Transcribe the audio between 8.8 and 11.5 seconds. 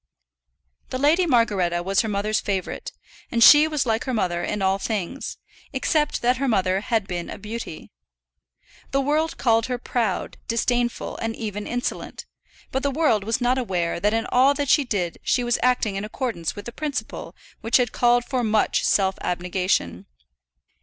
The world called her proud, disdainful, and